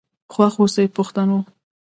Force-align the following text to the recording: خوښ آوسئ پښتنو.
خوښ 0.33 0.53
آوسئ 0.63 0.85
پښتنو. 0.95 1.39